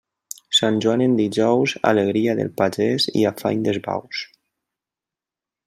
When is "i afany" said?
3.21-3.63